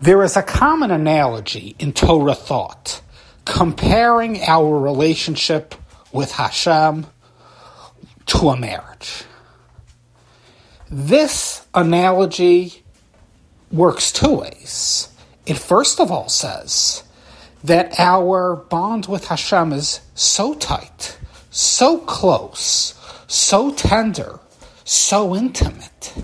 There 0.00 0.22
is 0.22 0.36
a 0.36 0.42
common 0.42 0.92
analogy 0.92 1.74
in 1.80 1.92
Torah 1.92 2.36
thought 2.36 3.02
comparing 3.44 4.40
our 4.42 4.78
relationship 4.78 5.74
with 6.12 6.30
Hashem 6.30 7.06
to 8.26 8.50
a 8.50 8.56
marriage. 8.56 9.24
This 10.88 11.66
analogy 11.74 12.84
works 13.72 14.12
two 14.12 14.34
ways. 14.34 15.08
It 15.46 15.58
first 15.58 15.98
of 15.98 16.12
all 16.12 16.28
says 16.28 17.02
that 17.64 17.98
our 17.98 18.54
bond 18.54 19.06
with 19.06 19.26
Hashem 19.26 19.72
is 19.72 20.00
so 20.14 20.54
tight, 20.54 21.18
so 21.50 21.98
close, 21.98 22.94
so 23.26 23.72
tender, 23.72 24.38
so 24.84 25.34
intimate, 25.34 26.14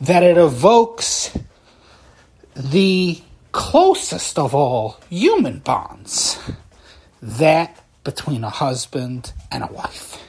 that 0.00 0.22
it 0.22 0.38
evokes 0.38 1.36
the 2.56 3.20
closest 3.52 4.38
of 4.38 4.54
all 4.54 5.00
human 5.10 5.58
bonds 5.60 6.38
that 7.22 7.80
between 8.02 8.44
a 8.44 8.50
husband 8.50 9.32
and 9.50 9.64
a 9.64 9.72
wife. 9.72 10.20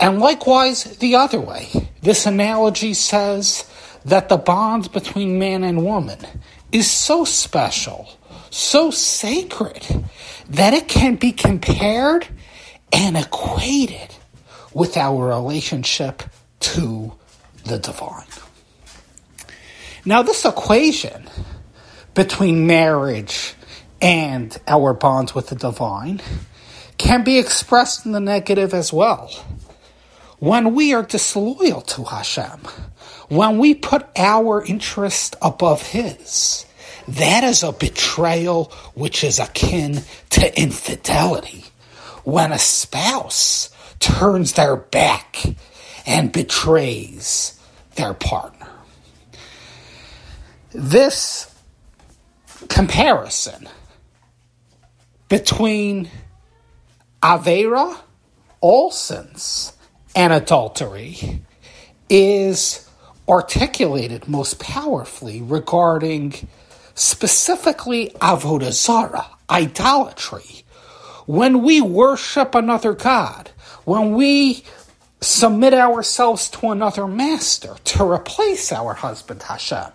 And 0.00 0.18
likewise, 0.18 0.84
the 0.96 1.14
other 1.14 1.40
way. 1.40 1.68
This 2.02 2.26
analogy 2.26 2.94
says 2.94 3.64
that 4.04 4.28
the 4.28 4.36
bond 4.36 4.90
between 4.92 5.38
man 5.38 5.62
and 5.62 5.84
woman 5.84 6.18
is 6.72 6.90
so 6.90 7.24
special, 7.24 8.08
so 8.50 8.90
sacred, 8.90 9.86
that 10.48 10.74
it 10.74 10.88
can 10.88 11.14
be 11.14 11.30
compared 11.30 12.26
and 12.92 13.16
equated 13.16 14.14
with 14.74 14.96
our 14.96 15.28
relationship 15.28 16.24
to 16.60 17.12
the 17.64 17.78
divine. 17.78 18.26
Now, 20.04 20.22
this 20.22 20.44
equation 20.44 21.28
between 22.14 22.66
marriage 22.66 23.54
and 24.00 24.56
our 24.66 24.94
bonds 24.94 25.32
with 25.34 25.48
the 25.48 25.54
divine 25.54 26.20
can 26.98 27.22
be 27.22 27.38
expressed 27.38 28.04
in 28.04 28.12
the 28.12 28.20
negative 28.20 28.74
as 28.74 28.92
well. 28.92 29.30
When 30.40 30.74
we 30.74 30.92
are 30.92 31.04
disloyal 31.04 31.82
to 31.82 32.02
Hashem, 32.02 32.62
when 33.28 33.58
we 33.58 33.74
put 33.74 34.06
our 34.16 34.64
interest 34.64 35.36
above 35.40 35.82
His, 35.82 36.66
that 37.06 37.44
is 37.44 37.62
a 37.62 37.72
betrayal 37.72 38.72
which 38.94 39.22
is 39.22 39.38
akin 39.38 40.02
to 40.30 40.60
infidelity. 40.60 41.64
When 42.24 42.50
a 42.50 42.58
spouse 42.58 43.70
turns 44.00 44.54
their 44.54 44.76
back 44.76 45.44
and 46.06 46.32
betrays 46.32 47.56
their 47.94 48.14
partner. 48.14 48.51
This 50.74 51.54
comparison 52.68 53.68
between 55.28 56.08
Avera, 57.22 57.96
all 58.60 58.90
sins, 58.90 59.74
and 60.16 60.32
adultery 60.32 61.42
is 62.08 62.88
articulated 63.28 64.28
most 64.28 64.58
powerfully 64.60 65.42
regarding 65.42 66.34
specifically 66.94 68.10
avodah 68.20 68.72
zarah, 68.72 69.26
idolatry. 69.50 70.64
When 71.26 71.62
we 71.62 71.80
worship 71.80 72.54
another 72.54 72.94
god, 72.94 73.50
when 73.84 74.14
we 74.14 74.64
submit 75.20 75.74
ourselves 75.74 76.48
to 76.50 76.70
another 76.70 77.06
master 77.06 77.76
to 77.84 78.10
replace 78.10 78.72
our 78.72 78.94
husband 78.94 79.42
Hashem, 79.42 79.92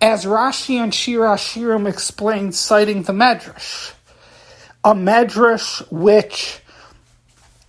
as 0.00 0.24
Rashi 0.24 0.76
and 0.76 0.94
Shir 0.94 1.20
HaShirim 1.20 1.88
explains, 1.88 2.58
citing 2.58 3.02
the 3.02 3.12
Medrash, 3.12 3.92
a 4.82 4.94
Medrash 4.94 5.80
which 5.90 6.60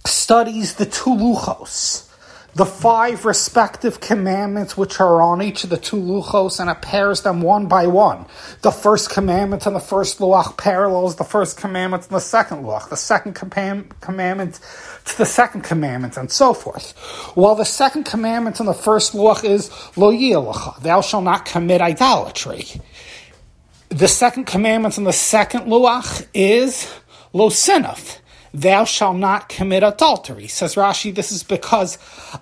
studies 0.05 0.75
the 0.75 0.85
two 0.85 1.11
luchos, 1.11 2.04
the 2.55 2.65
five 2.65 3.25
respective 3.25 3.99
commandments 3.99 4.77
which 4.77 5.01
are 5.01 5.21
on 5.21 5.41
each 5.41 5.65
of 5.65 5.69
the 5.69 5.77
two 5.77 5.97
luchos 5.97 6.57
and 6.61 6.69
it 6.69 6.81
pairs 6.81 7.21
them 7.21 7.41
one 7.41 7.67
by 7.67 7.85
one. 7.85 8.25
The 8.61 8.71
first 8.71 9.09
commandment 9.09 9.65
and 9.65 9.75
the 9.75 9.81
first 9.81 10.19
luach 10.19 10.55
parallels 10.55 11.17
the 11.17 11.25
first 11.25 11.57
commandment 11.57 12.03
and 12.03 12.13
the 12.15 12.21
second 12.21 12.63
luach, 12.63 12.89
the 12.89 12.95
second 12.95 13.33
commandment 13.33 14.59
to 15.03 15.17
the 15.17 15.25
second 15.25 15.63
commandment, 15.63 16.15
and 16.15 16.31
so 16.31 16.53
forth. 16.53 16.93
While 17.35 17.55
the 17.55 17.65
second 17.65 18.05
commandment 18.05 18.61
and 18.61 18.69
the 18.69 18.73
first 18.73 19.11
luach 19.11 19.43
is 19.43 19.69
lo 19.97 20.13
yilacha, 20.13 20.79
thou 20.81 21.01
shalt 21.01 21.25
not 21.25 21.43
commit 21.43 21.81
idolatry. 21.81 22.65
The 23.89 24.07
second 24.07 24.45
commandment 24.45 24.97
and 24.97 25.05
the 25.05 25.13
second 25.13 25.65
luach 25.65 26.25
is 26.33 26.89
lo 27.33 27.49
sinaf, 27.49 28.19
thou 28.55 28.85
shalt 28.85 29.17
not 29.17 29.49
commit 29.49 29.83
adultery. 29.83 30.47
Says 30.47 30.75
Rashi, 30.75 31.13
this 31.13 31.31
is 31.31 31.43
because 31.43 31.97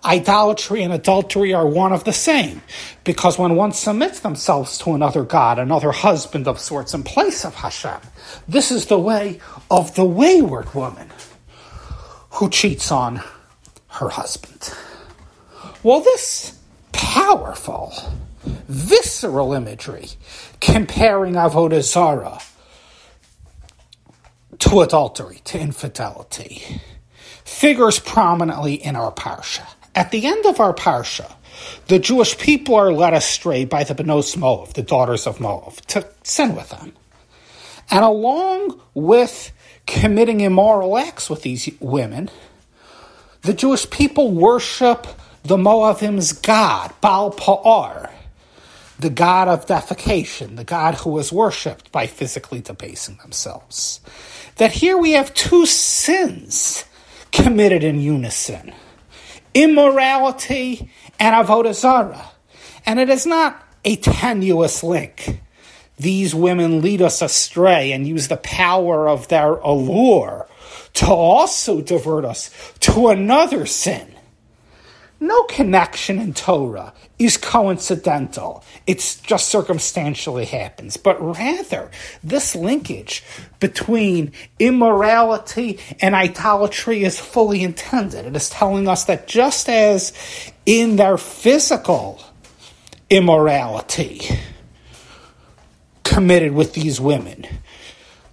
idolatry 0.06 0.84
and 0.84 0.94
adultery 0.94 1.54
are 1.54 1.68
one 1.68 1.92
of 1.92 2.04
the 2.04 2.14
same. 2.14 2.62
Because 3.04 3.40
when 3.40 3.56
one 3.56 3.72
submits 3.72 4.20
themselves 4.20 4.78
to 4.80 4.94
another 4.94 5.24
God, 5.24 5.58
another 5.58 5.92
husband 5.92 6.48
of 6.48 6.60
sorts 6.60 6.94
in 6.94 7.04
place 7.04 7.44
of 7.44 7.56
Hashem, 7.56 8.00
this 8.48 8.72
is 8.72 8.86
the 8.86 9.00
way 9.00 9.40
of 9.72 9.96
the 9.96 10.06
wayward 10.06 10.74
woman 10.76 11.10
who 12.32 12.50
cheats 12.50 12.92
on 12.92 13.22
her 13.88 14.10
husband. 14.10 14.72
Well, 15.82 16.02
this 16.02 16.60
powerful, 16.92 17.94
visceral 18.68 19.54
imagery 19.54 20.10
comparing 20.62 21.34
Avodah 21.34 21.82
Zarah 21.82 22.40
to 24.60 24.82
adultery, 24.82 25.42
to 25.46 25.60
infidelity, 25.60 26.82
figures 27.44 28.00
prominently 28.00 28.76
in 28.76 28.96
our 28.96 29.12
parsha. 29.12 29.68
At 29.96 30.12
the 30.12 30.26
end 30.26 30.46
of 30.46 30.60
our 30.60 30.74
parsha, 30.74 31.32
the 31.88 32.00
Jewish 32.00 32.38
people 32.38 32.76
are 32.76 32.92
led 32.92 33.14
astray 33.14 33.66
by 33.66 33.84
the 33.84 33.96
Benos 33.96 34.36
Moav, 34.36 34.74
the 34.74 34.82
daughters 34.82 35.28
of 35.28 35.38
Moav, 35.38 35.80
to 35.88 36.08
sin 36.24 36.56
with 36.56 36.70
them. 36.70 36.94
And 37.92 38.04
along 38.04 38.82
with 38.94 39.52
committing 39.86 40.42
immoral 40.42 40.98
acts 40.98 41.30
with 41.30 41.44
these 41.44 41.70
women, 41.80 42.30
the 43.42 43.54
Jewish 43.54 43.90
people 43.90 44.32
worship 44.32 45.06
the 45.44 45.58
Moavim's 45.58 46.32
god, 46.32 46.94
Baal 47.02 47.32
Pa'ar, 47.32 48.10
the 48.98 49.10
god 49.10 49.50
of 49.50 49.66
defecation, 49.66 50.56
the 50.56 50.64
god 50.64 50.96
who 50.96 51.10
was 51.10 51.34
worshipped 51.34 51.92
by 51.92 52.08
physically 52.08 52.62
debasing 52.62 53.18
themselves 53.18 54.00
that 54.58 54.72
here 54.72 54.98
we 54.98 55.12
have 55.12 55.34
two 55.34 55.66
sins 55.66 56.86
committed 57.32 57.84
in 57.84 58.00
unison 58.00 58.74
immorality 59.54 60.90
and 61.20 61.36
avodah. 61.36 62.26
And 62.86 63.00
it 63.00 63.10
is 63.10 63.26
not 63.26 63.62
a 63.86 63.96
tenuous 63.98 64.84
link. 64.84 65.40
These 65.98 66.34
women 66.34 66.82
lead 66.82 67.02
us 67.02 67.22
astray 67.22 67.92
and 67.92 68.08
use 68.08 68.28
the 68.28 68.38
power 68.38 69.08
of 69.08 69.28
their 69.28 69.54
allure 69.56 70.48
to 70.94 71.08
also 71.08 71.82
divert 71.82 72.26
us 72.26 72.50
to 72.82 73.10
another 73.10 73.66
sin 73.66 74.13
no 75.24 75.44
connection 75.44 76.20
in 76.20 76.34
Torah 76.34 76.94
is 77.18 77.38
coincidental. 77.38 78.64
It's 78.86 79.20
just 79.22 79.48
circumstantially 79.48 80.46
happens. 80.46 80.98
But 80.98 81.20
rather, 81.22 81.90
this 82.24 82.56
linkage 82.56 83.24
between 83.60 84.34
immorality 84.60 85.80
and 86.02 86.14
idolatry 86.14 87.04
is 87.04 87.20
fully 87.20 87.64
intended. 87.64 88.26
It 88.26 88.36
is 88.36 88.50
telling 88.50 88.88
us 88.88 89.06
that 89.06 89.28
just 89.28 89.70
as 89.70 90.12
in 90.66 90.98
their 90.98 91.18
physical 91.18 92.22
immorality 93.10 94.22
committed 96.04 96.52
with 96.52 96.74
these 96.74 97.00
women, 97.00 97.48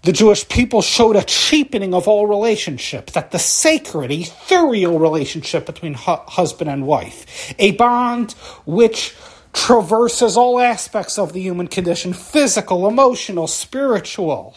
the 0.03 0.13
Jewish 0.13 0.49
people 0.49 0.81
showed 0.81 1.17
a 1.17 1.23
cheapening 1.23 1.93
of 1.93 2.09
all 2.09 2.27
relationship, 2.27 3.11
that 3.11 3.33
the 3.33 3.39
sacred, 3.39 4.11
ethereal 4.11 4.99
relationship 4.99 5.67
between 5.67 5.95
hu- 5.95 6.25
husband 6.27 6.71
and 6.71 6.87
wife, 6.87 7.55
a 7.59 7.73
bond 7.73 8.33
which 8.65 9.15
traverses 9.53 10.37
all 10.37 10.61
aspects 10.61 11.19
of 11.19 11.33
the 11.33 11.41
human 11.41 11.67
condition 11.67 12.13
physical, 12.13 12.89
emotional, 12.89 13.47
spiritual, 13.47 14.57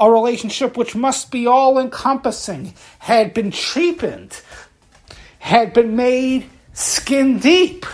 a 0.00 0.10
relationship 0.10 0.76
which 0.76 0.94
must 0.94 1.30
be 1.30 1.46
all 1.46 1.78
encompassing, 1.78 2.72
had 3.00 3.34
been 3.34 3.50
cheapened, 3.50 4.40
had 5.40 5.72
been 5.72 5.96
made 5.96 6.48
skin 6.72 7.38
deep. 7.38 7.84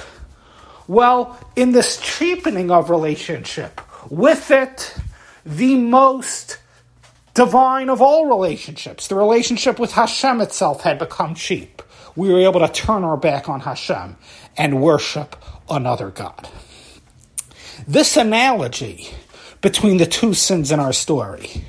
Well, 0.86 1.38
in 1.56 1.72
this 1.72 1.96
cheapening 1.96 2.70
of 2.70 2.90
relationship, 2.90 3.80
with 4.10 4.50
it, 4.50 4.94
the 5.46 5.76
most 5.76 6.58
divine 7.34 7.90
of 7.90 8.00
all 8.00 8.26
relationships. 8.26 9.08
The 9.08 9.16
relationship 9.16 9.78
with 9.78 9.92
Hashem 9.92 10.40
itself 10.40 10.82
had 10.82 10.98
become 10.98 11.34
cheap. 11.34 11.82
We 12.16 12.32
were 12.32 12.40
able 12.40 12.60
to 12.60 12.68
turn 12.68 13.02
our 13.02 13.16
back 13.16 13.48
on 13.48 13.60
Hashem 13.60 14.16
and 14.56 14.80
worship 14.80 15.36
another 15.68 16.10
God. 16.10 16.48
This 17.88 18.16
analogy 18.16 19.08
between 19.60 19.96
the 19.96 20.06
two 20.06 20.32
sins 20.32 20.70
in 20.70 20.78
our 20.78 20.92
story, 20.92 21.64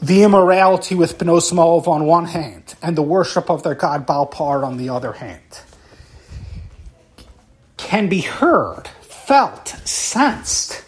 the 0.00 0.22
immorality 0.22 0.94
with 0.94 1.18
Benos 1.18 1.52
Moav 1.52 1.88
on 1.88 2.04
one 2.04 2.26
hand, 2.26 2.76
and 2.80 2.96
the 2.96 3.02
worship 3.02 3.50
of 3.50 3.64
their 3.64 3.74
god 3.74 4.06
Balpar 4.06 4.64
on 4.64 4.76
the 4.76 4.88
other 4.88 5.12
hand, 5.12 5.42
can 7.76 8.08
be 8.08 8.20
heard, 8.20 8.86
felt, 9.00 9.68
sensed 9.84 10.85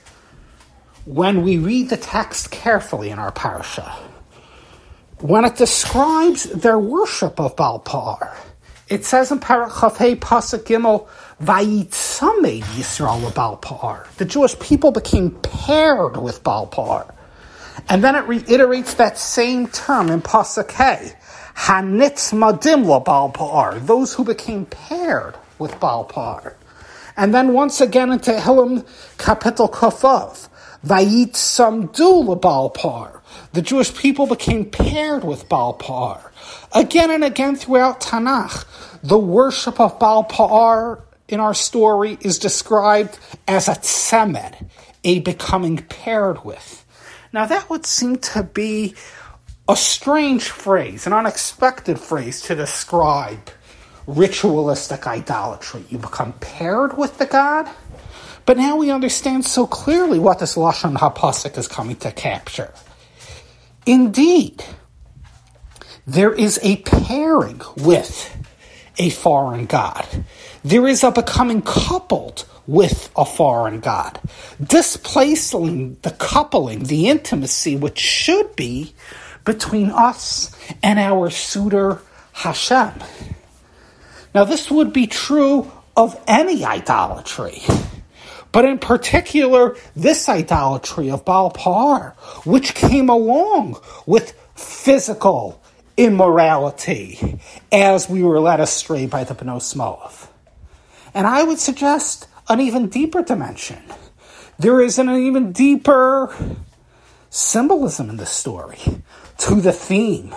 when 1.09 1.43
we 1.43 1.57
read 1.57 1.89
the 1.89 1.97
text 1.97 2.51
carefully 2.51 3.09
in 3.09 3.19
our 3.19 3.33
parsha. 3.33 3.91
When 5.21 5.47
it 5.47 5.57
describes 5.57 6.45
their 6.45 6.79
worship 6.79 7.41
of 7.41 7.57
Balpar, 7.57 8.37
it 8.89 9.07
says 9.07 9.33
in 9.33 9.41
Perek 9.41 9.81
Chaf-Hei 9.81 10.17
Pasuk 10.17 10.65
Gimel, 10.65 11.09
Vayitzame 11.43 12.61
Yisrael 12.61 13.35
Balpar. 13.35 14.07
The 14.19 14.27
Jewish 14.27 14.59
people 14.59 14.93
became 14.93 15.31
paired 15.41 16.19
with 16.19 16.45
Balpar. 16.45 17.15
And 17.89 18.05
then 18.05 18.15
it 18.15 18.27
reiterates 18.27 18.95
that 18.95 19.17
same 19.17 19.69
term 19.69 20.11
in 20.11 20.21
Pasuk 20.21 20.71
Hey, 20.73 21.15
HaNitzmadim 21.55 23.05
Balpar, 23.05 23.79
those 23.81 24.13
who 24.13 24.25
became 24.25 24.67
paired 24.67 25.37
with 25.59 25.81
Balpar. 25.81 26.55
And 27.17 27.35
then 27.35 27.55
once 27.55 27.81
again 27.81 28.13
into 28.13 28.33
Tehillim 28.33 28.87
Kapitel 29.17 29.73
Kafav, 29.73 30.49
Vayitzamdu 30.85 32.41
Balpar. 32.41 33.23
The 33.53 33.63
Jewish 33.63 33.95
people 33.97 34.27
became 34.27 34.65
paired 34.65 35.25
with 35.25 35.49
Balpar. 35.49 36.33
Again 36.73 37.11
and 37.11 37.25
again 37.25 37.57
throughout 37.57 38.01
Tanakh, 38.01 38.65
the 39.03 39.19
worship 39.19 39.81
of 39.81 39.99
Balpar 39.99 41.03
in 41.29 41.41
our 41.41 41.55
story 41.55 42.19
is 42.21 42.39
described 42.39 43.19
as 43.47 43.69
a 43.69 43.75
tzemed, 43.75 44.69
a 45.05 45.21
becoming 45.21 45.79
paired 45.79 46.45
with. 46.45 46.85
Now 47.33 47.47
that 47.47 47.69
would 47.69 47.85
seem 47.85 48.17
to 48.19 48.43
be 48.43 48.95
a 49.69 49.77
strange 49.77 50.49
phrase, 50.49 51.07
an 51.07 51.13
unexpected 51.13 52.01
phrase 52.01 52.41
to 52.43 52.55
describe 52.55 53.51
ritualistic 54.07 55.07
idolatry. 55.07 55.85
You 55.91 55.99
become 55.99 56.33
paired 56.35 56.97
with 56.97 57.19
the 57.19 57.27
god, 57.27 57.69
but 58.49 58.57
now 58.57 58.77
we 58.77 58.91
understand 58.91 59.45
so 59.45 59.67
clearly 59.67 60.19
what 60.19 60.39
this 60.39 60.57
Lashon 60.57 60.97
HaPasuk 60.97 61.59
is 61.59 61.69
coming 61.69 61.97
to 61.97 62.11
capture. 62.11 62.73
Indeed, 63.85 64.65
there 66.07 66.33
is 66.33 66.59
a 66.63 66.77
pairing 66.77 67.61
with 67.77 68.35
a 68.97 69.11
foreign 69.11 69.67
god. 69.67 70.25
There 70.65 70.87
is 70.87 71.05
a 71.05 71.11
becoming 71.11 71.61
coupled 71.61 72.47
with 72.67 73.11
a 73.15 73.27
foreign 73.27 73.81
god, 73.81 74.19
displacing 74.63 75.99
the 76.01 76.13
coupling, 76.13 76.85
the 76.85 77.11
intimacy 77.11 77.77
which 77.77 77.99
should 77.99 78.57
be 78.57 78.95
between 79.45 79.91
us 79.91 80.57
and 80.83 80.99
our 80.99 81.29
suitor 81.29 82.01
Hashem. 82.33 82.95
Now, 84.35 84.45
this 84.45 84.71
would 84.71 84.95
be 84.95 85.07
true 85.07 85.71
of 85.95 86.19
any 86.27 86.65
idolatry. 86.65 87.61
But 88.53 88.65
in 88.65 88.79
particular, 88.79 89.77
this 89.95 90.29
idolatry 90.29 91.11
of 91.11 91.25
Baal 91.25 91.51
Par, 91.51 92.15
which 92.45 92.75
came 92.75 93.09
along 93.09 93.81
with 94.07 94.33
physical 94.55 95.63
immorality 95.97 97.41
as 97.71 98.09
we 98.09 98.23
were 98.23 98.41
led 98.41 98.61
astray 98.61 99.07
by 99.07 99.25
the 99.25 99.35
Benos 99.35 99.75
Moav. 99.75 100.29
And 101.13 101.27
I 101.27 101.43
would 101.43 101.59
suggest 101.59 102.27
an 102.49 102.61
even 102.61 102.89
deeper 102.89 103.23
dimension. 103.23 103.83
There 104.59 104.81
is 104.81 104.99
an 104.99 105.11
even 105.11 105.53
deeper 105.53 106.35
symbolism 107.31 108.09
in 108.09 108.17
the 108.17 108.27
story 108.27 108.81
to 109.39 109.61
the 109.61 109.73
theme 109.73 110.35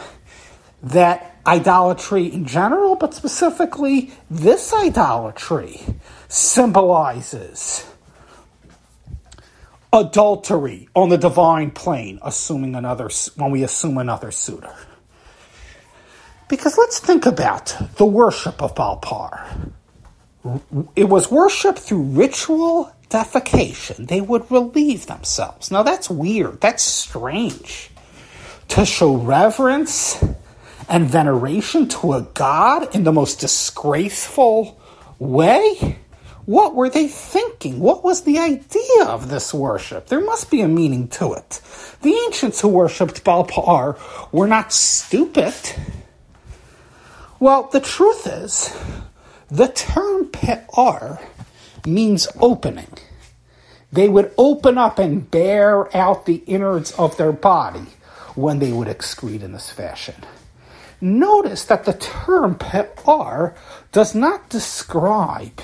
that 0.83 1.37
idolatry 1.45 2.25
in 2.25 2.45
general, 2.45 2.95
but 2.95 3.13
specifically 3.13 4.11
this 4.29 4.73
idolatry, 4.73 5.81
symbolizes 6.27 7.90
adultery 9.93 10.87
on 10.95 11.09
the 11.09 11.17
divine 11.17 11.71
plane, 11.71 12.19
assuming 12.21 12.75
another 12.75 13.09
when 13.35 13.51
we 13.51 13.63
assume 13.63 13.97
another 13.97 14.31
suitor. 14.31 14.73
Because 16.47 16.77
let's 16.77 16.99
think 16.99 17.25
about 17.25 17.75
the 17.95 18.05
worship 18.05 18.61
of 18.61 18.75
Balpar. 18.75 19.47
It 20.95 21.05
was 21.05 21.31
worship 21.31 21.77
through 21.77 22.03
ritual 22.03 22.91
defecation. 23.09 24.07
They 24.07 24.21
would 24.21 24.49
relieve 24.49 25.05
themselves. 25.05 25.71
Now 25.71 25.83
that's 25.83 26.09
weird. 26.09 26.61
That's 26.61 26.83
strange. 26.83 27.89
To 28.69 28.85
show 28.85 29.15
reverence 29.15 30.23
and 30.89 31.09
veneration 31.09 31.87
to 31.87 32.13
a 32.13 32.21
god 32.33 32.93
in 32.95 33.03
the 33.03 33.11
most 33.13 33.39
disgraceful 33.39 34.79
way? 35.19 35.99
What 36.45 36.75
were 36.75 36.89
they 36.89 37.07
thinking? 37.07 37.79
What 37.79 38.03
was 38.03 38.23
the 38.23 38.39
idea 38.39 39.05
of 39.05 39.29
this 39.29 39.53
worship? 39.53 40.07
There 40.07 40.21
must 40.21 40.49
be 40.49 40.61
a 40.61 40.67
meaning 40.67 41.07
to 41.09 41.33
it. 41.33 41.61
The 42.01 42.13
ancients 42.25 42.61
who 42.61 42.67
worshipped 42.67 43.23
Balpar 43.23 43.97
were 44.31 44.47
not 44.47 44.73
stupid. 44.73 45.53
Well, 47.39 47.69
the 47.71 47.79
truth 47.79 48.27
is, 48.27 48.75
the 49.49 49.67
term 49.67 50.27
pe'ar 50.27 51.19
means 51.85 52.27
opening. 52.39 52.97
They 53.91 54.07
would 54.07 54.31
open 54.37 54.77
up 54.77 54.99
and 54.99 55.29
bear 55.29 55.95
out 55.95 56.25
the 56.25 56.43
innards 56.47 56.91
of 56.93 57.17
their 57.17 57.31
body 57.31 57.85
when 58.35 58.59
they 58.59 58.71
would 58.71 58.87
excrete 58.87 59.41
in 59.41 59.51
this 59.51 59.69
fashion. 59.69 60.15
Notice 61.01 61.65
that 61.65 61.85
the 61.85 61.93
term 61.93 62.55
pe'ar 62.55 63.55
does 63.91 64.15
not 64.15 64.49
describe 64.49 65.59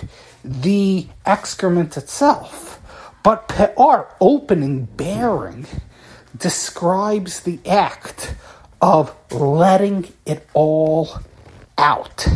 the 0.47 1.07
excrement 1.25 1.97
itself, 1.97 2.79
but 3.23 3.47
pe'ar, 3.47 4.15
opening, 4.21 4.85
bearing, 4.85 5.65
describes 6.37 7.41
the 7.41 7.59
act 7.65 8.35
of 8.81 9.13
letting 9.31 10.13
it 10.25 10.47
all 10.53 11.09
out. 11.77 12.27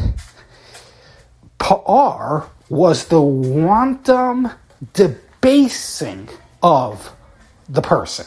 Pa'ar 1.60 2.50
was 2.70 3.06
the 3.06 3.22
wanton 3.22 4.52
debasing 4.94 6.30
of 6.62 7.16
the 7.70 7.82
person. 7.82 8.26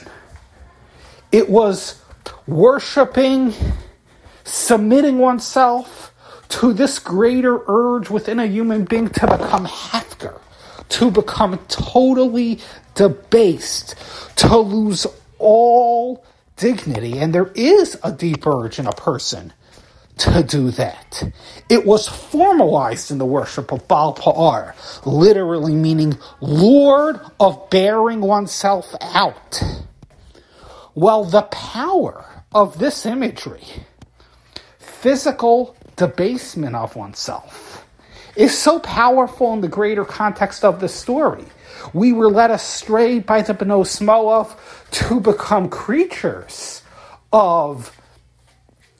It 1.33 1.50
was 1.50 2.00
worshiping, 2.47 3.53
submitting 4.45 5.19
oneself 5.19 6.13
to 6.54 6.73
this 6.73 7.00
greater 7.00 7.61
urge 7.66 8.11
within 8.11 8.38
a 8.38 8.46
human 8.46 8.84
being 8.84 9.08
to 9.08 9.26
become 9.26 9.66
hefker, 9.66 10.38
to 10.88 11.11
become 11.11 11.58
totally 11.66 12.61
debased, 12.94 13.96
to 14.37 14.56
lose 14.56 15.04
all 15.38 16.25
dignity. 16.56 17.18
And 17.18 17.34
there 17.34 17.50
is 17.56 17.99
a 18.04 18.12
deep 18.12 18.46
urge 18.46 18.78
in 18.78 18.87
a 18.87 18.92
person 18.92 19.52
to 20.18 20.44
do 20.44 20.70
that. 20.70 21.25
It 21.68 21.84
was 21.84 22.06
formalized 22.06 23.11
in 23.11 23.18
the 23.18 23.26
worship 23.26 23.73
of 23.73 23.88
Baal 23.88 24.14
Pa'ar, 24.14 24.75
literally 25.04 25.75
meaning 25.75 26.16
Lord 26.40 27.18
of 27.40 27.68
bearing 27.68 28.20
oneself 28.20 28.94
out. 29.00 29.61
Well, 30.94 31.25
the 31.25 31.42
power 31.42 32.25
of 32.52 32.78
this 32.78 33.04
imagery, 33.04 33.64
physical 34.78 35.76
debasement 35.97 36.77
of 36.77 36.97
oneself, 36.97 37.87
is 38.37 38.57
so 38.57 38.79
powerful 38.81 39.53
in 39.53 39.61
the 39.61 39.69
greater 39.69 40.05
context 40.05 40.65
of 40.65 40.81
the 40.81 40.89
story. 40.89 41.45
We 41.93 42.13
were 42.13 42.31
led 42.31 42.51
astray 42.51 43.19
by 43.21 43.43
the 43.43 43.55
Benos 43.55 44.01
Moav 44.01 44.57
to 44.93 45.21
become 45.21 45.69
creatures 45.69 46.83
of 47.33 47.97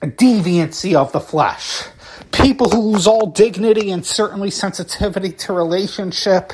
deviancy 0.03 0.95
of 0.95 1.13
the 1.13 1.21
flesh. 1.21 1.85
People 2.33 2.69
who 2.69 2.81
lose 2.81 3.07
all 3.07 3.27
dignity 3.27 3.91
and 3.91 4.05
certainly 4.05 4.51
sensitivity 4.51 5.31
to 5.31 5.53
relationship, 5.53 6.53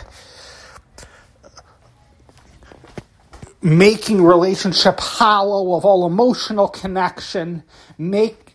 making 3.62 4.22
relationship 4.22 5.00
hollow 5.00 5.76
of 5.76 5.84
all 5.84 6.06
emotional 6.06 6.68
connection, 6.68 7.62
make 7.98 8.49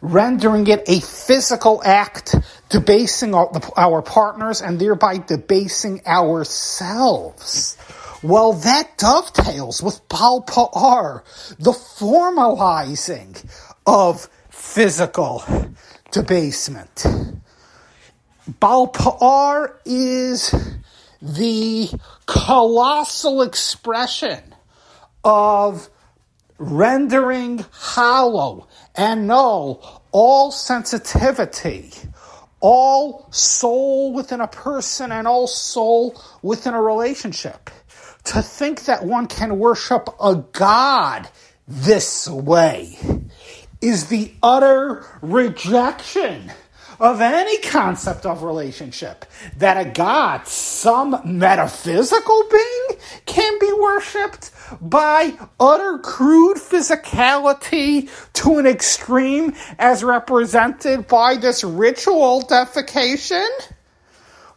rendering 0.00 0.66
it 0.66 0.88
a 0.88 1.00
physical 1.00 1.82
act, 1.84 2.34
debasing 2.68 3.34
our 3.34 4.02
partners 4.02 4.62
and 4.62 4.78
thereby 4.78 5.18
debasing 5.18 6.00
ourselves. 6.06 7.76
Well, 8.22 8.52
that 8.52 8.98
dovetails 8.98 9.82
with 9.82 10.06
Baal 10.08 10.42
Pa'ar, 10.42 11.22
the 11.58 11.72
formalizing 11.72 13.44
of 13.86 14.28
physical 14.50 15.42
debasement. 16.10 17.04
Balpa'ar 18.60 19.74
is 19.84 20.54
the 21.22 21.88
colossal 22.26 23.42
expression 23.42 24.42
of 25.22 25.88
rendering 26.60 27.64
hollow 27.72 28.68
and 28.94 29.26
null 29.26 30.02
all 30.12 30.52
sensitivity, 30.52 31.90
all 32.60 33.26
soul 33.32 34.12
within 34.12 34.40
a 34.40 34.48
person 34.48 35.10
and 35.10 35.26
all 35.26 35.46
soul 35.46 36.20
within 36.42 36.74
a 36.74 36.82
relationship. 36.82 37.70
To 38.24 38.42
think 38.42 38.84
that 38.84 39.04
one 39.04 39.26
can 39.26 39.58
worship 39.58 40.08
a 40.22 40.36
God 40.36 41.28
this 41.66 42.28
way 42.28 42.98
is 43.80 44.08
the 44.08 44.32
utter 44.42 45.06
rejection 45.22 46.52
of 47.00 47.22
any 47.22 47.58
concept 47.62 48.26
of 48.26 48.42
relationship. 48.42 49.24
That 49.56 49.86
a 49.86 49.88
God, 49.88 50.46
some 50.46 51.18
metaphysical 51.24 52.44
being, 52.50 53.00
can 53.24 53.58
be 53.58 53.72
worshipped 53.72 54.50
by 54.80 55.36
utter 55.58 55.98
crude 55.98 56.58
physicality 56.58 58.08
to 58.34 58.58
an 58.58 58.66
extreme 58.66 59.54
as 59.78 60.04
represented 60.04 61.08
by 61.08 61.36
this 61.36 61.64
ritual 61.64 62.42
defecation? 62.42 63.48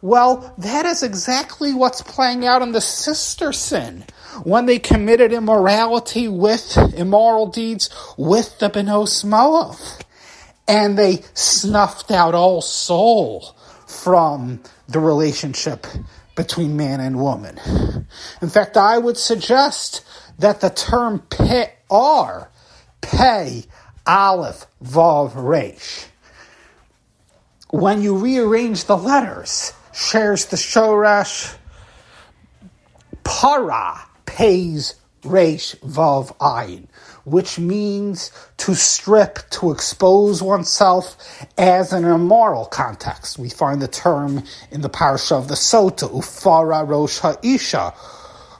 Well, 0.00 0.54
that 0.58 0.84
is 0.84 1.02
exactly 1.02 1.72
what's 1.72 2.02
playing 2.02 2.46
out 2.46 2.60
in 2.60 2.72
the 2.72 2.80
sister 2.82 3.52
sin 3.52 4.04
when 4.42 4.66
they 4.66 4.78
committed 4.78 5.32
immorality 5.32 6.28
with 6.28 6.76
immoral 6.94 7.46
deeds 7.46 7.88
with 8.18 8.58
the 8.58 8.68
Benos 8.68 9.24
Moav. 9.24 10.02
And 10.68 10.98
they 10.98 11.22
snuffed 11.32 12.10
out 12.10 12.34
all 12.34 12.60
soul 12.60 13.56
from 13.86 14.62
the 14.88 15.00
relationship 15.00 15.86
between 16.34 16.76
man 16.76 17.00
and 17.00 17.20
woman. 17.20 17.58
In 18.42 18.48
fact, 18.48 18.76
I 18.76 18.98
would 18.98 19.16
suggest 19.16 20.04
that 20.38 20.60
the 20.60 20.70
term 20.70 21.20
pe'ar, 21.30 22.50
pay, 23.00 23.64
aleph, 24.06 24.66
vav, 24.82 25.32
resh, 25.36 26.06
when 27.70 28.02
you 28.02 28.16
rearrange 28.16 28.84
the 28.84 28.96
letters, 28.96 29.72
shares 29.92 30.46
the 30.46 30.56
shorash 30.56 31.56
para, 33.24 34.00
pays, 34.26 34.94
resh, 35.24 35.74
vav, 35.76 36.36
ayin, 36.38 36.86
which 37.24 37.58
means 37.58 38.30
to 38.58 38.74
strip, 38.74 39.38
to 39.50 39.70
expose 39.70 40.42
oneself 40.42 41.16
as 41.56 41.92
an 41.92 42.04
immoral 42.04 42.66
context. 42.66 43.38
We 43.38 43.48
find 43.48 43.80
the 43.80 43.88
term 43.88 44.44
in 44.70 44.82
the 44.82 44.90
parsha 44.90 45.32
of 45.32 45.48
the 45.48 45.54
Sota, 45.54 46.10
ufara 46.10 46.86
rosh 46.86 47.18
ha'isha. 47.18 47.94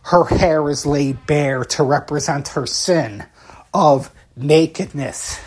Her 0.04 0.24
hair 0.24 0.68
is 0.68 0.84
laid 0.84 1.26
bare 1.26 1.64
to 1.64 1.82
represent 1.82 2.48
her 2.48 2.66
sin 2.66 3.24
of 3.72 4.10
nakedness 4.36 5.40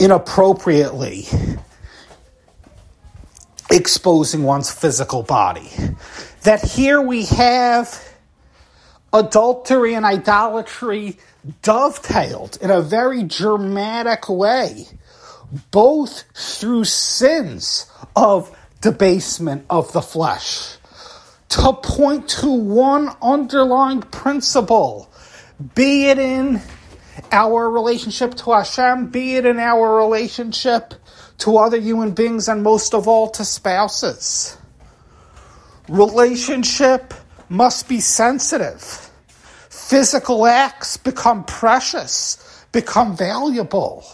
inappropriately 0.00 1.26
exposing 3.70 4.42
one's 4.42 4.72
physical 4.72 5.22
body. 5.22 5.70
That 6.42 6.62
here 6.62 7.00
we 7.00 7.26
have 7.26 8.09
adultery 9.12 9.94
and 9.94 10.04
idolatry 10.04 11.18
dovetailed 11.62 12.58
in 12.60 12.70
a 12.70 12.80
very 12.80 13.22
dramatic 13.22 14.28
way, 14.28 14.86
both 15.70 16.24
through 16.34 16.84
sins 16.84 17.90
of 18.14 18.56
debasement 18.80 19.64
of 19.68 19.92
the 19.92 20.02
flesh, 20.02 20.76
to 21.48 21.72
point 21.72 22.28
to 22.28 22.50
one 22.50 23.10
underlying 23.20 24.02
principle, 24.02 25.10
be 25.74 26.06
it 26.06 26.18
in 26.18 26.60
our 27.32 27.68
relationship 27.68 28.34
to 28.34 28.52
Hashem, 28.52 29.08
be 29.08 29.36
it 29.36 29.44
in 29.44 29.58
our 29.58 29.96
relationship 29.96 30.94
to 31.38 31.56
other 31.56 31.80
human 31.80 32.12
beings, 32.12 32.48
and 32.48 32.62
most 32.62 32.94
of 32.94 33.08
all 33.08 33.28
to 33.30 33.44
spouses. 33.44 34.56
Relationship 35.88 37.12
must 37.50 37.88
be 37.88 38.00
sensitive. 38.00 39.10
Physical 39.68 40.46
acts 40.46 40.96
become 40.96 41.44
precious, 41.44 42.64
become 42.72 43.16
valuable 43.16 44.06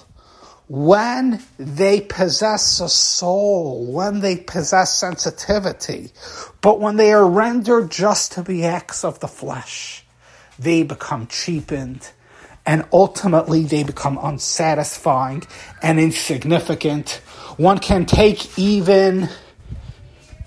when 0.69 1.40
they 1.59 2.00
possess 2.00 2.81
a 2.81 2.88
soul, 2.88 3.87
when 3.93 4.21
they 4.21 4.37
possess 4.37 4.97
sensitivity. 4.97 6.11
But 6.61 6.81
when 6.81 6.97
they 6.97 7.12
are 7.12 7.28
rendered 7.28 7.90
just 7.90 8.33
to 8.33 8.43
be 8.43 8.64
acts 8.64 9.05
of 9.05 9.21
the 9.21 9.28
flesh, 9.28 10.05
they 10.59 10.83
become 10.83 11.28
cheapened 11.28 12.11
and 12.64 12.85
ultimately 12.93 13.62
they 13.62 13.85
become 13.85 14.19
unsatisfying 14.21 15.45
and 15.83 16.00
insignificant. 16.00 17.21
One 17.59 17.78
can 17.78 18.07
take 18.07 18.59
even 18.59 19.28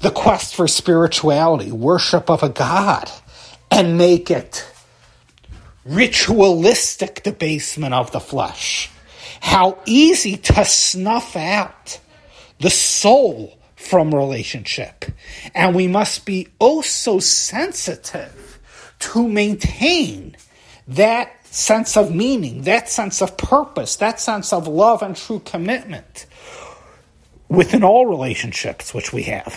the 0.02 0.12
quest 0.12 0.56
for 0.56 0.68
spirituality, 0.68 1.72
worship 1.72 2.30
of 2.30 2.44
a 2.44 2.50
God, 2.50 3.10
and 3.72 3.98
make 3.98 4.32
it 4.32 4.66
ritualistic 5.86 7.24
debasement 7.24 7.94
of 7.94 8.12
the 8.12 8.20
flesh. 8.20 8.90
How 9.42 9.78
easy 9.86 10.38
to 10.38 10.66
snuff 10.66 11.36
out 11.36 12.00
the 12.60 12.70
soul 12.70 13.58
from 13.76 14.14
relationship. 14.14 15.06
And 15.56 15.74
we 15.74 15.88
must 15.88 16.26
be 16.26 16.50
oh 16.60 16.82
so 16.82 17.20
sensitive 17.20 18.60
to 19.00 19.28
maintain 19.28 20.36
that 20.88 21.46
sense 21.46 21.98
of 21.98 22.14
meaning, 22.14 22.64
that 22.64 22.90
sense 22.90 23.22
of 23.22 23.38
purpose, 23.38 23.96
that 23.98 24.20
sense 24.20 24.54
of 24.54 24.68
love 24.68 25.02
and 25.02 25.16
true 25.16 25.40
commitment 25.40 26.26
within 27.48 27.84
all 27.84 28.06
relationships 28.06 28.94
which 28.94 29.12
we 29.12 29.24
have. 29.24 29.56